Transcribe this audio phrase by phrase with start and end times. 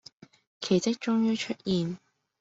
[0.61, 1.99] 奇蹟終於出現